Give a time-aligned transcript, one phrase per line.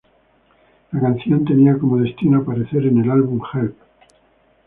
[0.93, 3.75] La canción tenía como destino aparecer en el álbum "Help!